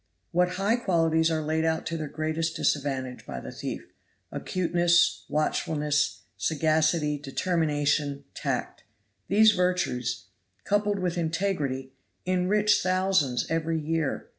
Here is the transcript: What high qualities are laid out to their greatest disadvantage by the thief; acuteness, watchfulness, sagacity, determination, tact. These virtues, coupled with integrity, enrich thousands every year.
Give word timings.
What 0.31 0.53
high 0.57 0.77
qualities 0.77 1.29
are 1.29 1.43
laid 1.43 1.63
out 1.63 1.85
to 1.85 1.95
their 1.95 2.07
greatest 2.07 2.55
disadvantage 2.55 3.23
by 3.27 3.39
the 3.39 3.51
thief; 3.51 3.83
acuteness, 4.31 5.25
watchfulness, 5.29 6.21
sagacity, 6.37 7.19
determination, 7.19 8.23
tact. 8.33 8.83
These 9.27 9.51
virtues, 9.51 10.25
coupled 10.63 10.97
with 10.97 11.19
integrity, 11.19 11.91
enrich 12.25 12.81
thousands 12.81 13.45
every 13.47 13.79
year. 13.79 14.29